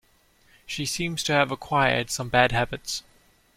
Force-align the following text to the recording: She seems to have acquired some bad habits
She 0.65 0.87
seems 0.87 1.21
to 1.25 1.31
have 1.33 1.51
acquired 1.51 2.09
some 2.09 2.27
bad 2.29 2.53
habits 2.53 3.03